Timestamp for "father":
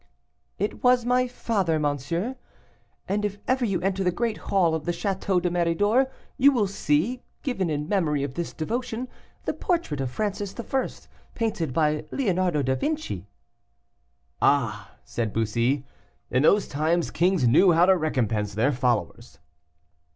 1.27-1.77